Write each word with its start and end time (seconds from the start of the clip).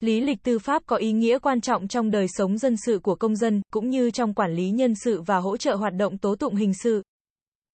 Lý 0.00 0.20
lịch 0.20 0.42
tư 0.42 0.58
pháp 0.58 0.82
có 0.86 0.96
ý 0.96 1.12
nghĩa 1.12 1.38
quan 1.38 1.60
trọng 1.60 1.88
trong 1.88 2.10
đời 2.10 2.26
sống 2.28 2.58
dân 2.58 2.76
sự 2.86 2.98
của 3.02 3.14
công 3.14 3.36
dân, 3.36 3.62
cũng 3.72 3.88
như 3.88 4.10
trong 4.10 4.34
quản 4.34 4.54
lý 4.54 4.70
nhân 4.70 4.94
sự 5.04 5.22
và 5.22 5.36
hỗ 5.36 5.56
trợ 5.56 5.74
hoạt 5.74 5.94
động 5.94 6.18
tố 6.18 6.34
tụng 6.36 6.54
hình 6.54 6.72
sự. 6.82 7.02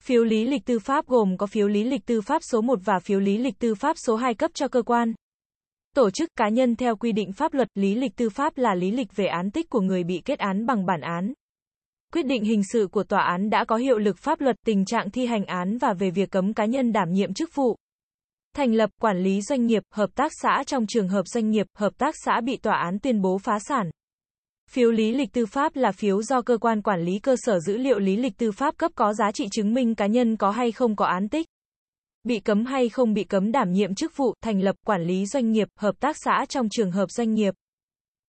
Phiếu 0.02 0.24
lý 0.24 0.44
lịch 0.44 0.64
tư 0.64 0.78
pháp 0.78 1.06
gồm 1.06 1.36
có 1.36 1.46
phiếu 1.46 1.68
lý 1.68 1.84
lịch 1.84 2.06
tư 2.06 2.20
pháp 2.20 2.42
số 2.50 2.60
1 2.60 2.78
và 2.84 2.98
phiếu 2.98 3.20
lý 3.20 3.38
lịch 3.38 3.58
tư 3.58 3.74
pháp 3.74 3.96
số 3.98 4.16
2 4.16 4.34
cấp 4.34 4.50
cho 4.54 4.68
cơ 4.68 4.82
quan. 4.82 5.14
Tổ 5.94 6.10
chức 6.10 6.30
cá 6.36 6.48
nhân 6.48 6.76
theo 6.76 6.96
quy 6.96 7.12
định 7.12 7.32
pháp 7.32 7.54
luật, 7.54 7.68
lý 7.74 7.94
lịch 7.94 8.16
tư 8.16 8.28
pháp 8.28 8.58
là 8.58 8.74
lý 8.74 8.90
lịch 8.90 9.16
về 9.16 9.26
án 9.26 9.50
tích 9.50 9.70
của 9.70 9.80
người 9.80 10.04
bị 10.04 10.22
kết 10.24 10.38
án 10.38 10.66
bằng 10.66 10.86
bản 10.86 11.00
án. 11.00 11.32
Quyết 12.12 12.26
định 12.26 12.44
hình 12.44 12.62
sự 12.72 12.88
của 12.92 13.02
tòa 13.02 13.22
án 13.22 13.50
đã 13.50 13.64
có 13.64 13.76
hiệu 13.76 13.98
lực 13.98 14.18
pháp 14.18 14.40
luật, 14.40 14.56
tình 14.66 14.84
trạng 14.84 15.10
thi 15.10 15.26
hành 15.26 15.44
án 15.44 15.78
và 15.78 15.92
về 15.92 16.10
việc 16.10 16.30
cấm 16.30 16.54
cá 16.54 16.64
nhân 16.64 16.92
đảm 16.92 17.12
nhiệm 17.12 17.34
chức 17.34 17.54
vụ. 17.54 17.76
Thành 18.58 18.74
lập, 18.74 18.90
quản 19.00 19.18
lý 19.18 19.40
doanh 19.40 19.66
nghiệp, 19.66 19.82
hợp 19.90 20.10
tác 20.14 20.32
xã 20.42 20.64
trong 20.66 20.86
trường 20.86 21.08
hợp 21.08 21.28
doanh 21.28 21.50
nghiệp, 21.50 21.66
hợp 21.74 21.98
tác 21.98 22.14
xã 22.24 22.40
bị 22.40 22.56
tòa 22.56 22.76
án 22.76 22.98
tuyên 22.98 23.20
bố 23.20 23.38
phá 23.38 23.58
sản. 23.58 23.90
Phiếu 24.70 24.90
lý 24.90 25.12
lịch 25.12 25.32
tư 25.32 25.46
pháp 25.46 25.76
là 25.76 25.92
phiếu 25.92 26.22
do 26.22 26.42
cơ 26.42 26.58
quan 26.58 26.82
quản 26.82 27.00
lý 27.00 27.18
cơ 27.18 27.36
sở 27.38 27.60
dữ 27.60 27.76
liệu 27.76 27.98
lý 27.98 28.16
lịch 28.16 28.38
tư 28.38 28.52
pháp 28.52 28.78
cấp 28.78 28.92
có 28.94 29.14
giá 29.14 29.32
trị 29.32 29.48
chứng 29.52 29.74
minh 29.74 29.94
cá 29.94 30.06
nhân 30.06 30.36
có 30.36 30.50
hay 30.50 30.72
không 30.72 30.96
có 30.96 31.06
án 31.06 31.28
tích. 31.28 31.46
Bị 32.24 32.40
cấm 32.40 32.64
hay 32.64 32.88
không 32.88 33.14
bị 33.14 33.24
cấm 33.24 33.52
đảm 33.52 33.72
nhiệm 33.72 33.94
chức 33.94 34.16
vụ, 34.16 34.34
thành 34.42 34.60
lập, 34.60 34.76
quản 34.86 35.02
lý 35.02 35.26
doanh 35.26 35.52
nghiệp, 35.52 35.68
hợp 35.78 36.00
tác 36.00 36.16
xã 36.16 36.44
trong 36.48 36.68
trường 36.68 36.90
hợp 36.90 37.10
doanh 37.10 37.34
nghiệp. 37.34 37.54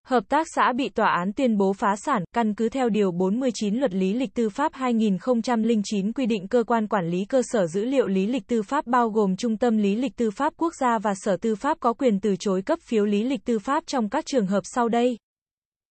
Hợp 0.05 0.23
tác 0.29 0.47
xã 0.55 0.73
bị 0.73 0.89
tòa 0.89 1.11
án 1.17 1.33
tuyên 1.33 1.57
bố 1.57 1.73
phá 1.73 1.95
sản, 1.95 2.23
căn 2.33 2.53
cứ 2.53 2.69
theo 2.69 2.89
Điều 2.89 3.11
49 3.11 3.75
Luật 3.75 3.93
Lý 3.93 4.13
lịch 4.13 4.33
Tư 4.33 4.49
pháp 4.49 4.73
2009 4.73 6.13
quy 6.13 6.25
định 6.25 6.47
cơ 6.47 6.63
quan 6.63 6.87
quản 6.87 7.09
lý 7.09 7.25
cơ 7.25 7.41
sở 7.45 7.67
dữ 7.67 7.85
liệu 7.85 8.07
lý 8.07 8.27
lịch 8.27 8.47
tư 8.47 8.61
pháp 8.61 8.87
bao 8.87 9.09
gồm 9.09 9.35
Trung 9.35 9.57
tâm 9.57 9.77
Lý 9.77 9.95
lịch 9.95 10.15
Tư 10.15 10.31
pháp 10.31 10.53
Quốc 10.57 10.73
gia 10.79 10.99
và 10.99 11.13
Sở 11.15 11.37
Tư 11.37 11.55
pháp 11.55 11.77
có 11.79 11.93
quyền 11.93 12.19
từ 12.19 12.35
chối 12.39 12.61
cấp 12.61 12.79
phiếu 12.87 13.05
lý 13.05 13.23
lịch 13.23 13.45
tư 13.45 13.59
pháp 13.59 13.83
trong 13.87 14.09
các 14.09 14.25
trường 14.25 14.47
hợp 14.47 14.61
sau 14.63 14.89
đây. 14.89 15.17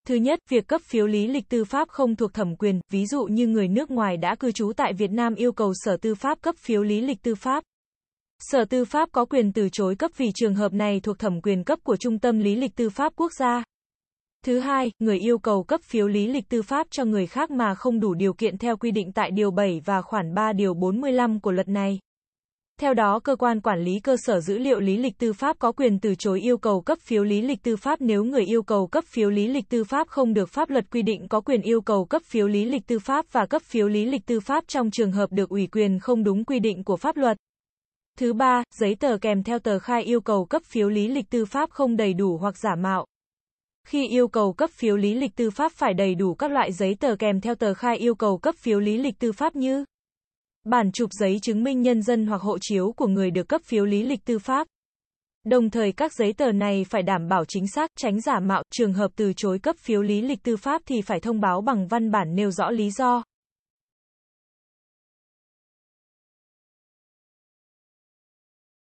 Thứ 0.07 0.15
nhất, 0.15 0.39
việc 0.51 0.67
cấp 0.67 0.81
phiếu 0.85 1.07
lý 1.07 1.27
lịch 1.27 1.49
tư 1.49 1.65
pháp 1.65 1.89
không 1.89 2.17
thuộc 2.17 2.35
thẩm 2.35 2.57
quyền, 2.57 2.81
ví 2.91 3.07
dụ 3.07 3.25
như 3.25 3.47
người 3.47 3.69
nước 3.69 3.91
ngoài 3.91 4.17
đã 4.17 4.35
cư 4.35 4.53
trú 4.53 4.73
tại 4.77 4.93
Việt 4.93 5.11
Nam 5.11 5.35
yêu 5.35 5.53
cầu 5.53 5.73
Sở 5.75 5.97
Tư 5.97 6.15
pháp 6.15 6.39
cấp 6.41 6.55
phiếu 6.59 6.83
lý 6.83 7.01
lịch 7.01 7.23
tư 7.23 7.35
pháp. 7.35 7.65
Sở 8.39 8.65
Tư 8.65 8.85
pháp 8.85 9.09
có 9.13 9.25
quyền 9.25 9.53
từ 9.53 9.69
chối 9.73 9.95
cấp 9.95 10.11
vì 10.17 10.31
trường 10.35 10.55
hợp 10.55 10.73
này 10.73 11.01
thuộc 11.01 11.19
thẩm 11.19 11.41
quyền 11.41 11.65
cấp 11.65 11.79
của 11.83 11.97
Trung 11.97 12.19
tâm 12.19 12.39
Lý 12.39 12.55
lịch 12.55 12.77
Tư 12.77 12.91
pháp 12.91 13.13
Quốc 13.17 13.33
gia. 13.39 13.65
Thứ 14.45 14.59
hai, 14.59 14.91
người 14.99 15.19
yêu 15.19 15.39
cầu 15.39 15.63
cấp 15.63 15.81
phiếu 15.83 16.09
lý 16.09 16.27
lịch 16.27 16.49
tư 16.49 16.63
pháp 16.63 16.87
cho 16.91 17.05
người 17.05 17.27
khác 17.27 17.51
mà 17.51 17.75
không 17.75 18.01
đủ 18.01 18.15
điều 18.15 18.33
kiện 18.33 18.59
theo 18.59 18.77
quy 18.77 18.91
định 18.91 19.13
tại 19.13 19.31
Điều 19.31 19.51
7 19.51 19.81
và 19.85 20.03
khoản 20.03 20.35
3 20.35 20.53
Điều 20.53 20.75
45 20.75 21.41
của 21.41 21.53
luật 21.53 21.69
này. 21.69 21.99
Theo 22.81 22.95
đó, 22.95 23.21
cơ 23.25 23.37
quan 23.37 23.61
quản 23.61 23.81
lý 23.81 24.01
cơ 24.01 24.17
sở 24.17 24.41
dữ 24.41 24.59
liệu 24.59 24.81
lý 24.81 24.97
lịch 24.97 25.19
tư 25.19 25.33
pháp 25.33 25.59
có 25.59 25.73
quyền 25.73 26.01
từ 26.01 26.15
chối 26.15 26.41
yêu 26.41 26.59
cầu 26.59 26.81
cấp 26.81 26.99
phiếu 27.01 27.25
lý 27.25 27.43
lịch 27.43 27.63
tư 27.63 27.77
pháp 27.77 28.01
nếu 28.01 28.25
người 28.25 28.45
yêu 28.45 28.63
cầu 28.63 28.87
cấp 28.87 29.05
phiếu 29.05 29.31
lý 29.31 29.49
lịch 29.49 29.69
tư 29.69 29.85
pháp 29.85 30.09
không 30.09 30.35
được 30.35 30.49
pháp 30.49 30.71
luật 30.71 30.91
quy 30.91 31.03
định 31.03 31.29
có 31.29 31.41
quyền 31.41 31.63
yêu 31.63 31.81
cầu 31.81 32.05
cấp 32.05 32.23
phiếu 32.25 32.49
lý 32.49 32.65
lịch 32.65 32.87
tư 32.87 32.99
pháp 32.99 33.27
và 33.33 33.47
cấp 33.47 33.63
phiếu 33.63 33.89
lý 33.89 34.05
lịch 34.05 34.27
tư 34.27 34.41
pháp 34.41 34.65
trong 34.69 34.91
trường 34.91 35.13
hợp 35.13 35.33
được 35.33 35.49
ủy 35.49 35.67
quyền 35.67 35.99
không 35.99 36.25
đúng 36.25 36.45
quy 36.45 36.61
định 36.61 36.85
của 36.85 36.97
pháp 36.97 37.17
luật. 37.17 37.37
Thứ 38.19 38.33
ba, 38.33 38.63
giấy 38.75 38.95
tờ 38.95 39.19
kèm 39.21 39.43
theo 39.43 39.59
tờ 39.59 39.79
khai 39.79 40.03
yêu 40.03 40.21
cầu 40.21 40.45
cấp 40.45 40.63
phiếu 40.65 40.89
lý 40.89 41.09
lịch 41.09 41.31
tư 41.31 41.45
pháp 41.45 41.71
không 41.71 41.97
đầy 41.97 42.15
đủ 42.15 42.37
hoặc 42.37 42.59
giả 42.59 42.75
mạo. 42.75 43.07
Khi 43.85 44.09
yêu 44.09 44.29
cầu 44.29 44.53
cấp 44.53 44.71
phiếu 44.71 44.97
lý 44.97 45.15
lịch 45.15 45.37
tư 45.37 45.51
pháp 45.51 45.73
phải 45.73 45.95
đầy 45.95 46.15
đủ 46.15 46.35
các 46.35 46.51
loại 46.51 46.73
giấy 46.73 46.97
tờ 47.01 47.17
kèm 47.19 47.41
theo 47.41 47.55
tờ 47.55 47.75
khai 47.75 47.97
yêu 47.97 48.15
cầu 48.15 48.39
cấp 48.39 48.55
phiếu 48.59 48.81
lý 48.81 48.99
lịch 48.99 49.19
tư 49.19 49.33
pháp 49.33 49.57
như 49.57 49.85
bản 50.65 50.93
chụp 50.93 51.11
giấy 51.13 51.39
chứng 51.43 51.65
minh 51.65 51.83
nhân 51.83 52.03
dân 52.03 52.27
hoặc 52.27 52.43
hộ 52.43 52.59
chiếu 52.61 52.93
của 52.97 53.07
người 53.07 53.31
được 53.31 53.49
cấp 53.49 53.61
phiếu 53.65 53.85
lý 53.85 54.03
lịch 54.03 54.25
tư 54.25 54.39
pháp. 54.39 54.67
Đồng 55.45 55.71
thời 55.71 55.93
các 55.93 56.13
giấy 56.13 56.33
tờ 56.33 56.53
này 56.53 56.85
phải 56.91 57.03
đảm 57.03 57.29
bảo 57.29 57.45
chính 57.45 57.69
xác, 57.69 57.91
tránh 57.97 58.21
giả 58.21 58.41
mạo, 58.41 58.63
trường 58.71 58.93
hợp 58.93 59.11
từ 59.17 59.33
chối 59.37 59.59
cấp 59.59 59.77
phiếu 59.79 60.03
lý 60.03 60.23
lịch 60.23 60.43
tư 60.43 60.57
pháp 60.57 60.83
thì 60.87 61.03
phải 61.03 61.21
thông 61.21 61.41
báo 61.41 61.61
bằng 61.61 61.87
văn 61.87 62.11
bản 62.11 62.35
nêu 62.35 62.51
rõ 62.51 62.71
lý 62.71 62.91
do. 62.91 63.23